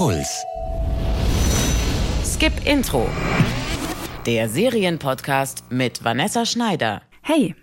Puls. 0.00 0.46
Skip 2.24 2.54
Intro. 2.64 3.06
Der 4.24 4.48
Serienpodcast 4.48 5.64
mit 5.70 6.02
Vanessa 6.02 6.46
Schneider. 6.46 7.02
Hey, 7.20 7.54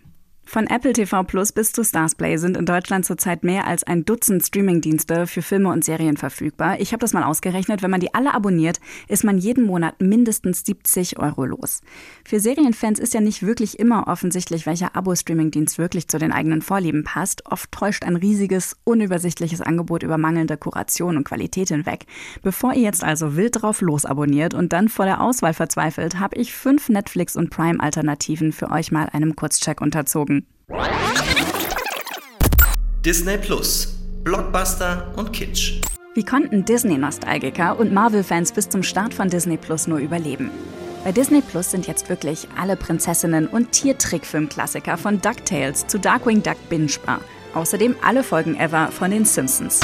von 0.47 0.65
Apple 0.67 0.93
TV 0.93 1.23
Plus 1.23 1.51
bis 1.51 1.73
zu 1.73 1.83
Starsplay 1.83 2.37
sind 2.37 2.55
in 2.55 2.65
Deutschland 2.65 3.05
zurzeit 3.05 3.43
mehr 3.43 3.67
als 3.67 3.83
ein 3.83 4.05
Dutzend 4.05 4.45
Streamingdienste 4.45 5.27
für 5.27 5.41
Filme 5.41 5.69
und 5.69 5.83
Serien 5.83 6.15
verfügbar. 6.15 6.79
Ich 6.79 6.93
habe 6.93 7.01
das 7.01 7.11
mal 7.11 7.23
ausgerechnet. 7.23 7.83
Wenn 7.83 7.91
man 7.91 7.99
die 7.99 8.13
alle 8.13 8.33
abonniert, 8.33 8.79
ist 9.09 9.25
man 9.25 9.37
jeden 9.37 9.65
Monat 9.65 9.99
mindestens 9.99 10.63
70 10.65 11.19
Euro 11.19 11.43
los. 11.43 11.81
Für 12.23 12.39
Serienfans 12.39 12.97
ist 12.97 13.13
ja 13.13 13.19
nicht 13.19 13.45
wirklich 13.45 13.77
immer 13.77 14.07
offensichtlich, 14.07 14.65
welcher 14.65 14.95
Abo-Streamingdienst 14.95 15.77
wirklich 15.77 16.07
zu 16.07 16.17
den 16.17 16.31
eigenen 16.31 16.61
Vorlieben 16.61 17.03
passt. 17.03 17.45
Oft 17.45 17.69
täuscht 17.73 18.05
ein 18.05 18.15
riesiges, 18.15 18.77
unübersichtliches 18.85 19.59
Angebot 19.59 20.01
über 20.03 20.17
mangelnde 20.17 20.55
Kuration 20.55 21.17
und 21.17 21.25
Qualität 21.25 21.67
hinweg. 21.67 22.05
Bevor 22.41 22.73
ihr 22.73 22.83
jetzt 22.83 23.03
also 23.03 23.35
wild 23.35 23.61
drauf 23.61 23.81
losabonniert 23.81 24.53
und 24.53 24.71
dann 24.71 24.87
vor 24.87 25.03
der 25.03 25.19
Auswahl 25.19 25.53
verzweifelt, 25.53 26.19
habe 26.19 26.37
ich 26.37 26.53
fünf 26.53 26.87
Netflix- 26.87 27.35
und 27.35 27.49
Prime-Alternativen 27.49 28.53
für 28.53 28.71
euch 28.71 28.93
mal 28.93 29.09
einem 29.11 29.35
Kurzcheck 29.35 29.81
unterzogen. 29.81 30.36
Disney 33.07 33.37
Plus, 33.37 33.95
Blockbuster 34.25 35.13
und 35.15 35.31
Kitsch. 35.31 35.79
Wie 36.13 36.25
konnten 36.25 36.65
Disney-Nostalgiker 36.65 37.79
und 37.79 37.93
Marvel-Fans 37.93 38.51
bis 38.51 38.67
zum 38.67 38.83
Start 38.83 39.13
von 39.13 39.29
Disney 39.29 39.55
Plus 39.55 39.87
nur 39.87 39.99
überleben? 39.99 40.51
Bei 41.05 41.13
Disney 41.13 41.41
Plus 41.41 41.71
sind 41.71 41.87
jetzt 41.87 42.09
wirklich 42.09 42.49
alle 42.59 42.75
Prinzessinnen 42.75 43.47
und 43.47 43.71
Tiertrickfilm-Klassiker 43.71 44.97
von 44.97 45.21
DuckTales 45.21 45.87
zu 45.87 45.99
Darkwing 45.99 46.43
Duck 46.43 46.57
bingebar. 46.69 47.21
Außerdem 47.53 47.95
alle 48.03 48.23
Folgen 48.23 48.59
ever 48.59 48.91
von 48.91 49.11
den 49.11 49.23
Simpsons. 49.23 49.79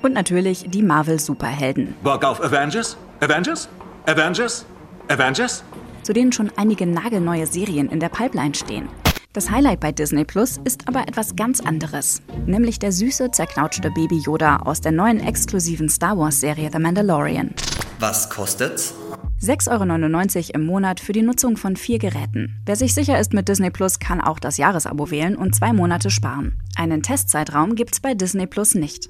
Und 0.00 0.12
natürlich 0.12 0.66
die 0.68 0.82
Marvel-Superhelden. 0.82 1.96
Bock 2.04 2.24
auf 2.24 2.40
Avengers? 2.40 2.96
Avengers? 3.18 3.68
Avengers? 4.06 4.64
Avengers? 5.08 5.64
Zu 6.02 6.12
denen 6.12 6.32
schon 6.32 6.50
einige 6.56 6.86
nagelneue 6.86 7.46
Serien 7.46 7.88
in 7.88 8.00
der 8.00 8.08
Pipeline 8.08 8.54
stehen. 8.54 8.88
Das 9.32 9.50
Highlight 9.50 9.80
bei 9.80 9.92
Disney 9.92 10.24
Plus 10.24 10.60
ist 10.64 10.88
aber 10.88 11.08
etwas 11.08 11.36
ganz 11.36 11.60
anderes, 11.60 12.20
nämlich 12.44 12.78
der 12.78 12.92
süße, 12.92 13.30
zerknautschte 13.30 13.90
Baby 13.90 14.18
Yoda 14.18 14.56
aus 14.56 14.82
der 14.82 14.92
neuen 14.92 15.20
exklusiven 15.20 15.88
Star 15.88 16.18
Wars-Serie 16.18 16.68
The 16.70 16.78
Mandalorian. 16.78 17.54
Was 17.98 18.28
kostet's? 18.28 18.94
6,99 19.42 20.36
Euro 20.36 20.54
im 20.54 20.66
Monat 20.66 21.00
für 21.00 21.12
die 21.12 21.22
Nutzung 21.22 21.56
von 21.56 21.76
vier 21.76 21.98
Geräten. 21.98 22.60
Wer 22.66 22.76
sich 22.76 22.94
sicher 22.94 23.18
ist 23.18 23.32
mit 23.32 23.48
Disney 23.48 23.70
Plus, 23.70 23.98
kann 23.98 24.20
auch 24.20 24.38
das 24.38 24.56
Jahresabo 24.56 25.10
wählen 25.10 25.34
und 25.34 25.54
zwei 25.54 25.72
Monate 25.72 26.10
sparen. 26.10 26.58
Einen 26.76 27.02
Testzeitraum 27.02 27.74
gibt's 27.74 28.00
bei 28.00 28.14
Disney 28.14 28.46
Plus 28.46 28.74
nicht. 28.74 29.08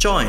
Join. 0.00 0.28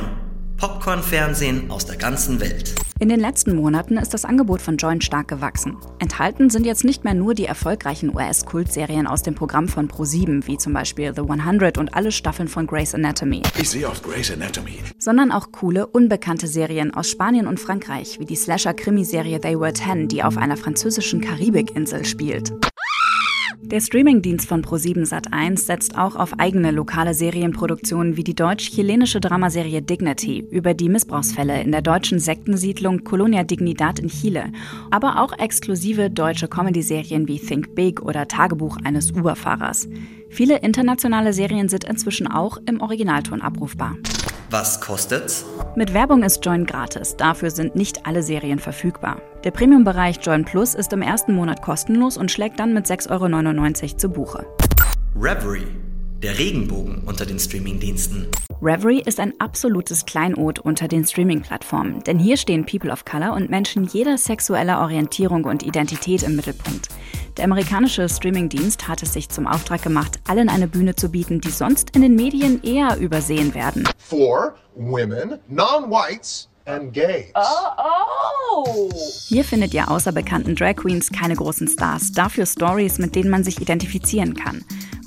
Popcorn-Fernsehen 0.57 1.69
aus 1.69 1.85
der 1.85 1.97
ganzen 1.97 2.39
Welt. 2.39 2.75
In 2.99 3.09
den 3.09 3.19
letzten 3.19 3.55
Monaten 3.55 3.97
ist 3.97 4.13
das 4.13 4.23
Angebot 4.23 4.61
von 4.61 4.77
Join 4.77 5.01
stark 5.01 5.27
gewachsen. 5.27 5.77
Enthalten 5.99 6.49
sind 6.49 6.65
jetzt 6.65 6.85
nicht 6.85 7.03
mehr 7.03 7.13
nur 7.13 7.33
die 7.33 7.45
erfolgreichen 7.45 8.15
US-Kultserien 8.15 9.07
aus 9.07 9.23
dem 9.23 9.35
Programm 9.35 9.67
von 9.67 9.89
Pro7, 9.89 10.47
wie 10.47 10.57
zum 10.57 10.73
Beispiel 10.73 11.13
The 11.13 11.21
100 11.21 11.77
und 11.77 11.93
alle 11.95 12.11
Staffeln 12.11 12.47
von 12.47 12.65
Grey's 12.65 12.95
Anatomy. 12.95 13.41
Ich 13.59 13.69
sehe 13.71 13.89
oft 13.89 14.03
Grey's 14.03 14.31
Anatomy. 14.31 14.79
Sondern 14.99 15.31
auch 15.31 15.51
coole, 15.51 15.87
unbekannte 15.87 16.47
Serien 16.47 16.93
aus 16.93 17.09
Spanien 17.09 17.47
und 17.47 17.59
Frankreich, 17.59 18.19
wie 18.19 18.25
die 18.25 18.35
Slasher-Krimiserie 18.37 19.41
They 19.41 19.59
Were 19.59 19.73
Ten, 19.73 20.07
die 20.07 20.23
auf 20.23 20.37
einer 20.37 20.55
französischen 20.55 21.19
Karibikinsel 21.19 22.05
spielt. 22.05 22.53
Der 23.65 23.79
Streamingdienst 23.79 24.47
von 24.47 24.61
Pro7 24.61 25.07
Sat1 25.07 25.57
setzt 25.57 25.97
auch 25.97 26.17
auf 26.17 26.37
eigene 26.37 26.71
lokale 26.71 27.13
Serienproduktionen 27.13 28.17
wie 28.17 28.23
die 28.23 28.35
deutsch-chilenische 28.35 29.21
Dramaserie 29.21 29.81
Dignity 29.81 30.45
über 30.51 30.73
die 30.73 30.89
Missbrauchsfälle 30.89 31.61
in 31.61 31.71
der 31.71 31.81
deutschen 31.81 32.19
Sektensiedlung 32.19 33.05
Colonia 33.05 33.43
Dignidad 33.43 33.99
in 33.99 34.09
Chile, 34.09 34.51
aber 34.91 35.21
auch 35.21 35.39
exklusive 35.39 36.09
deutsche 36.09 36.49
Comedy-Serien 36.49 37.27
wie 37.29 37.39
Think 37.39 37.73
Big 37.73 38.01
oder 38.01 38.27
Tagebuch 38.27 38.77
eines 38.83 39.11
Uberfahrers. 39.11 39.87
Viele 40.33 40.57
internationale 40.57 41.31
Serien 41.31 41.69
sind 41.69 41.83
inzwischen 41.83 42.25
auch 42.25 42.57
im 42.65 42.81
Originalton 42.81 43.39
abrufbar. 43.43 43.97
Was 44.49 44.81
kostet's? 44.81 45.45
Mit 45.75 45.93
Werbung 45.93 46.23
ist 46.23 46.43
Join 46.43 46.65
gratis, 46.65 47.15
dafür 47.15 47.51
sind 47.51 47.75
nicht 47.75 48.07
alle 48.07 48.23
Serien 48.23 48.57
verfügbar. 48.57 49.21
Der 49.43 49.51
Premium-Bereich 49.51 50.17
Join 50.23 50.43
Plus 50.43 50.73
ist 50.73 50.91
im 50.91 51.03
ersten 51.03 51.35
Monat 51.35 51.61
kostenlos 51.61 52.17
und 52.17 52.31
schlägt 52.31 52.59
dann 52.59 52.73
mit 52.73 52.87
6,99 52.87 53.11
Euro 53.83 53.97
zu 53.97 54.09
Buche. 54.09 54.47
Reverie, 55.15 55.67
der 56.23 56.39
Regenbogen 56.39 57.03
unter 57.05 57.25
den 57.25 57.37
Streamingdiensten. 57.37 58.27
Reverie 58.61 59.01
ist 59.05 59.19
ein 59.19 59.33
absolutes 59.39 60.05
Kleinod 60.05 60.57
unter 60.57 60.87
den 60.87 61.05
Streaming-Plattformen, 61.05 62.01
denn 62.03 62.17
hier 62.17 62.37
stehen 62.37 62.65
People 62.65 62.91
of 62.91 63.03
Color 63.03 63.33
und 63.33 63.49
Menschen 63.49 63.83
jeder 63.83 64.17
sexueller 64.17 64.79
Orientierung 64.79 65.43
und 65.43 65.63
Identität 65.63 66.23
im 66.23 66.37
Mittelpunkt. 66.37 66.87
Der 67.35 67.43
amerikanische 67.43 68.07
Streamingdienst 68.07 68.87
hat 68.87 69.03
es 69.03 69.11
sich 69.11 69.27
zum 69.27 69.47
Auftrag 69.47 69.81
gemacht, 69.81 70.19
allen 70.25 70.47
eine 70.47 70.67
Bühne 70.67 70.95
zu 70.95 71.09
bieten, 71.09 71.41
die 71.41 71.49
sonst 71.49 71.93
in 71.93 72.01
den 72.01 72.15
Medien 72.15 72.63
eher 72.63 72.97
übersehen 72.97 73.53
werden. 73.53 73.83
For 73.97 74.55
women, 74.75 75.39
non-whites 75.49 76.47
and 76.65 76.93
gays. 76.93 77.33
Oh, 77.35 78.55
oh. 78.55 78.89
Hier 79.27 79.43
findet 79.43 79.73
ihr 79.73 79.91
außer 79.91 80.13
bekannten 80.13 80.55
Drag 80.55 80.75
Queens 80.75 81.11
keine 81.11 81.35
großen 81.35 81.67
Stars, 81.67 82.13
dafür 82.13 82.45
Stories, 82.45 82.97
mit 82.97 83.15
denen 83.15 83.29
man 83.29 83.43
sich 83.43 83.59
identifizieren 83.59 84.35
kann. 84.35 84.63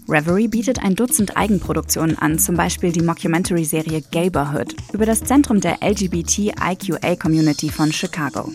Reverie 0.09 0.47
bietet 0.47 0.84
ein 0.84 0.94
Dutzend 0.94 1.37
Eigenproduktionen 1.37 2.17
an, 2.17 2.39
zum 2.39 2.56
Beispiel 2.56 2.93
die 2.93 3.03
Mockumentary-Serie 3.03 4.03
Gayborhood 4.12 4.77
über 4.93 5.05
das 5.05 5.25
Zentrum 5.25 5.61
der 5.61 5.78
LGBTIQA-Community 5.83 7.71
von 7.71 7.93
Chicago. 7.93 8.53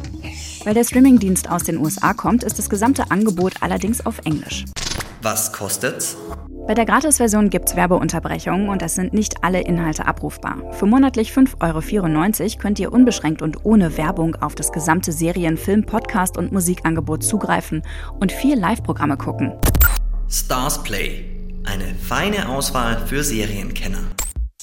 Weil 0.64 0.74
der 0.74 0.86
Streamingdienst 0.86 1.50
aus 1.50 1.64
den 1.64 1.78
USA 1.78 2.14
kommt, 2.14 2.44
ist 2.44 2.58
das 2.58 2.70
gesamte 2.70 3.12
Angebot 3.12 3.56
allerdings 3.60 4.06
auf 4.06 4.20
Englisch. 4.24 4.64
Was 5.22 5.52
kostet's? 5.52 6.16
Bei 6.68 6.74
der 6.74 6.86
Gratis-Version 6.86 7.50
gibt's 7.50 7.76
Werbeunterbrechungen 7.76 8.70
und 8.70 8.82
es 8.82 8.96
sind 8.96 9.14
nicht 9.14 9.44
alle 9.44 9.60
Inhalte 9.62 10.06
abrufbar. 10.06 10.72
Für 10.72 10.86
monatlich 10.86 11.32
5,94 11.32 12.42
Euro 12.44 12.62
könnt 12.62 12.80
ihr 12.80 12.94
unbeschränkt 12.94 13.42
und 13.42 13.66
ohne 13.66 13.98
Werbung 13.98 14.36
auf 14.36 14.56
das 14.56 14.72
gesamte 14.72 15.12
Serien-, 15.12 15.58
Film-, 15.58 15.86
Podcast- 15.86 16.38
und 16.38 16.54
Musikangebot 16.54 17.24
zugreifen 17.24 17.82
und 18.22 18.32
vier 18.32 18.56
Live-Programme 18.56 19.18
gucken. 19.18 19.52
Stars 20.30 20.82
Play. 20.82 21.41
Eine 21.64 21.94
feine 21.96 22.50
Auswahl 22.50 23.06
für 23.06 23.24
Serienkenner. 23.24 24.00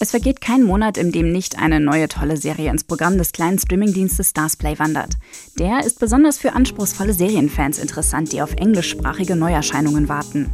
Es 0.00 0.10
vergeht 0.10 0.40
kein 0.40 0.62
Monat, 0.62 0.96
in 0.96 1.12
dem 1.12 1.32
nicht 1.32 1.58
eine 1.58 1.80
neue 1.80 2.08
tolle 2.08 2.36
Serie 2.36 2.70
ins 2.70 2.84
Programm 2.84 3.18
des 3.18 3.32
kleinen 3.32 3.58
Streamingdienstes 3.58 4.30
Starsplay 4.30 4.78
wandert. 4.78 5.14
Der 5.58 5.84
ist 5.84 6.00
besonders 6.00 6.38
für 6.38 6.52
anspruchsvolle 6.52 7.12
Serienfans 7.12 7.78
interessant, 7.78 8.32
die 8.32 8.42
auf 8.42 8.54
englischsprachige 8.54 9.36
Neuerscheinungen 9.36 10.08
warten. 10.08 10.50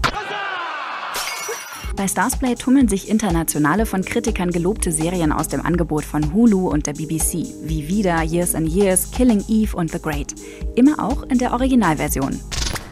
Bei 1.97 2.09
Starsplay 2.09 2.57
tummeln 2.57 2.89
sich 2.89 3.09
internationale, 3.09 3.87
von 3.87 4.05
Kritikern 4.05 4.51
gelobte 4.51 4.93
Serien 4.93 5.33
aus 5.33 5.49
dem 5.49 5.65
Angebot 5.65 6.05
von 6.05 6.33
Hulu 6.33 6.69
und 6.69 6.87
der 6.87 6.95
BBC, 6.95 7.47
wie 7.63 7.87
Vida, 7.87 8.23
Years 8.23 8.55
and 8.55 8.69
Years, 8.69 9.11
Killing 9.13 9.45
Eve 9.49 9.77
und 9.77 9.93
The 9.93 10.01
Great. 10.01 10.35
Immer 10.75 11.03
auch 11.03 11.23
in 11.25 11.39
der 11.39 11.53
Originalversion. 11.53 12.41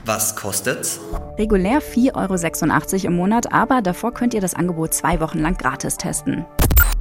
Was 0.05 0.35
kostet's? 0.35 1.01
Regulär 1.39 1.81
4,86 1.81 2.15
Euro 2.15 3.07
im 3.07 3.17
Monat, 3.17 3.53
aber 3.53 3.83
davor 3.83 4.13
könnt 4.13 4.35
ihr 4.35 4.41
das 4.41 4.55
Angebot 4.55 4.93
zwei 4.95 5.21
Wochen 5.21 5.39
lang 5.39 5.57
gratis 5.57 5.97
testen. 5.97 6.45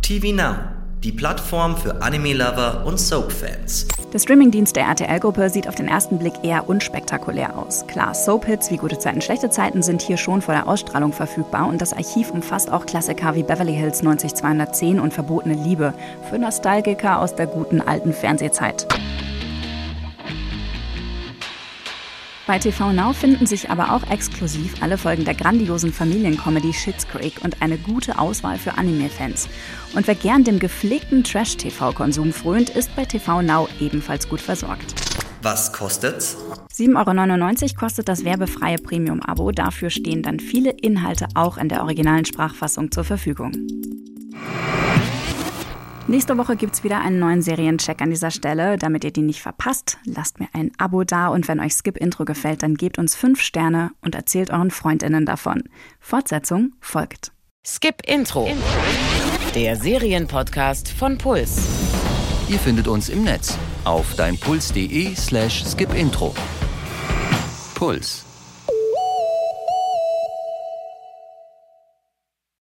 TV 0.03 0.35
Now, 0.35 0.55
die 1.03 1.11
Plattform 1.11 1.75
für 1.75 1.99
Anime-Lover 2.03 2.85
und 2.85 2.99
Soap-Fans. 2.99 3.87
Der 4.13 4.19
Streamingdienst 4.19 4.75
der 4.75 4.83
RTL-Gruppe 4.83 5.49
sieht 5.49 5.67
auf 5.67 5.73
den 5.73 5.87
ersten 5.87 6.19
Blick 6.19 6.33
eher 6.43 6.69
unspektakulär 6.69 7.57
aus. 7.57 7.87
Klar, 7.87 8.13
Soap-Hits 8.13 8.69
wie 8.69 8.77
Gute 8.77 8.99
Zeiten, 8.99 9.21
Schlechte 9.21 9.49
Zeiten 9.49 9.81
sind 9.81 10.03
hier 10.03 10.17
schon 10.17 10.43
vor 10.43 10.53
der 10.53 10.67
Ausstrahlung 10.67 11.11
verfügbar 11.11 11.67
und 11.67 11.81
das 11.81 11.93
Archiv 11.93 12.29
umfasst 12.29 12.71
auch 12.71 12.85
Klassiker 12.85 13.33
wie 13.33 13.41
Beverly 13.43 13.73
Hills 13.73 14.03
90210 14.03 14.99
und 14.99 15.11
Verbotene 15.11 15.55
Liebe 15.55 15.95
für 16.29 16.37
Nostalgiker 16.37 17.19
aus 17.19 17.35
der 17.35 17.47
guten 17.47 17.81
alten 17.81 18.13
Fernsehzeit. 18.13 18.85
Bei 22.51 22.59
TV 22.59 22.91
Now 22.91 23.13
finden 23.13 23.45
sich 23.45 23.69
aber 23.69 23.93
auch 23.93 24.11
exklusiv 24.11 24.83
alle 24.83 24.97
Folgen 24.97 25.23
der 25.23 25.35
grandiosen 25.35 25.93
Familiencomedy 25.93 26.73
Schitt's 26.73 27.07
Creek 27.07 27.35
und 27.45 27.61
eine 27.61 27.77
gute 27.77 28.19
Auswahl 28.19 28.57
für 28.57 28.77
Anime-Fans. 28.77 29.47
Und 29.95 30.05
wer 30.05 30.15
gern 30.15 30.43
dem 30.43 30.59
gepflegten 30.59 31.23
Trash-TV-Konsum 31.23 32.33
frönt, 32.33 32.69
ist 32.69 32.93
bei 32.93 33.05
TV 33.05 33.41
Now 33.41 33.69
ebenfalls 33.79 34.27
gut 34.27 34.41
versorgt. 34.41 34.93
Was 35.41 35.71
kostet's? 35.71 36.35
7,99 36.75 37.61
Euro 37.63 37.73
kostet 37.79 38.09
das 38.09 38.25
werbefreie 38.25 38.79
Premium-Abo. 38.79 39.51
Dafür 39.51 39.89
stehen 39.89 40.21
dann 40.21 40.41
viele 40.41 40.71
Inhalte 40.71 41.29
auch 41.35 41.57
in 41.57 41.69
der 41.69 41.83
originalen 41.83 42.25
Sprachfassung 42.25 42.91
zur 42.91 43.05
Verfügung. 43.05 43.53
Nächste 46.07 46.37
Woche 46.37 46.55
gibt 46.55 46.73
es 46.73 46.83
wieder 46.83 46.99
einen 47.01 47.19
neuen 47.19 47.41
Seriencheck 47.41 48.01
an 48.01 48.09
dieser 48.09 48.31
Stelle. 48.31 48.77
Damit 48.77 49.03
ihr 49.03 49.11
die 49.11 49.21
nicht 49.21 49.41
verpasst, 49.41 49.97
lasst 50.03 50.39
mir 50.39 50.47
ein 50.53 50.71
Abo 50.77 51.03
da 51.03 51.27
und 51.27 51.47
wenn 51.47 51.59
euch 51.59 51.73
Skip 51.73 51.97
Intro 51.97 52.25
gefällt, 52.25 52.63
dann 52.63 52.75
gebt 52.75 52.97
uns 52.97 53.15
5 53.15 53.39
Sterne 53.39 53.91
und 54.01 54.15
erzählt 54.15 54.49
euren 54.49 54.71
FreundInnen 54.71 55.25
davon. 55.25 55.63
Fortsetzung 55.99 56.73
folgt. 56.79 57.31
Skip 57.65 58.01
Intro. 58.07 58.47
Intro. 58.47 58.63
der 59.55 59.75
Serienpodcast 59.75 60.89
von 60.89 61.17
Puls. 61.17 61.67
Ihr 62.49 62.59
findet 62.59 62.87
uns 62.87 63.07
im 63.09 63.23
Netz 63.23 63.57
auf 63.85 64.15
deinpuls.de 64.15 65.15
slash 65.15 65.63
skipintro. 65.65 66.33
Puls. 67.75 68.25